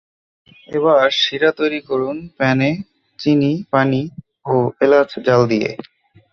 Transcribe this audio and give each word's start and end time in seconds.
এবার 0.69 1.03
সিরা 1.21 1.51
তৈরি 1.59 1.79
করুন 1.89 2.17
প্যানে 2.37 2.69
চিনি, 3.19 3.51
পানি 3.71 4.01
ও 4.45 4.55
এলাচ 4.81 5.09
জ্বাল 5.25 5.41
দিয়ে। 5.51 5.69